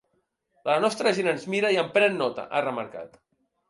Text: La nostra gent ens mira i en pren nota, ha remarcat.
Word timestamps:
La 0.69 0.77
nostra 0.85 1.13
gent 1.19 1.31
ens 1.33 1.47
mira 1.57 1.73
i 1.77 1.79
en 1.85 1.95
pren 2.01 2.21
nota, 2.25 2.51
ha 2.53 2.67
remarcat. 2.71 3.27